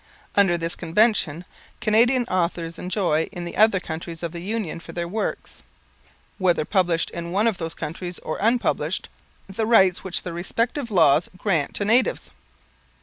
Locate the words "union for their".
4.41-5.07